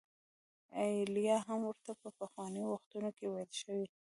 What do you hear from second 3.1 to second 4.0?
کې ویل شوي.